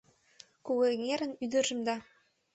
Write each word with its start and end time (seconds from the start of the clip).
Кугэҥерын 0.65 1.31
ӱдыржым 1.43 1.79
да 1.87 1.95